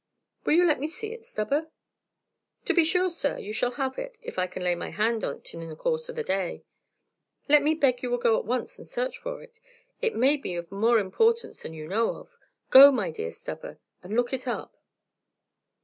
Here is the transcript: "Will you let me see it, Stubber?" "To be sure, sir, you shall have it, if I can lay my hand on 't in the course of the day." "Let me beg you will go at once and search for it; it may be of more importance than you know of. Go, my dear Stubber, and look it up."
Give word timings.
"Will 0.45 0.53
you 0.53 0.65
let 0.65 0.79
me 0.79 0.87
see 0.87 1.13
it, 1.13 1.23
Stubber?" 1.25 1.69
"To 2.65 2.73
be 2.73 2.83
sure, 2.83 3.07
sir, 3.07 3.37
you 3.37 3.53
shall 3.53 3.73
have 3.73 3.99
it, 3.99 4.17
if 4.23 4.39
I 4.39 4.47
can 4.47 4.63
lay 4.63 4.73
my 4.73 4.89
hand 4.89 5.23
on 5.23 5.41
't 5.43 5.55
in 5.55 5.69
the 5.69 5.75
course 5.75 6.09
of 6.09 6.15
the 6.15 6.23
day." 6.23 6.63
"Let 7.47 7.61
me 7.61 7.75
beg 7.75 8.01
you 8.01 8.09
will 8.09 8.17
go 8.17 8.39
at 8.39 8.45
once 8.45 8.79
and 8.79 8.87
search 8.87 9.19
for 9.19 9.43
it; 9.43 9.59
it 10.01 10.15
may 10.15 10.37
be 10.37 10.55
of 10.55 10.71
more 10.71 10.97
importance 10.97 11.61
than 11.61 11.75
you 11.75 11.87
know 11.87 12.15
of. 12.15 12.35
Go, 12.71 12.91
my 12.91 13.11
dear 13.11 13.29
Stubber, 13.29 13.77
and 14.01 14.15
look 14.15 14.33
it 14.33 14.47
up." 14.47 14.75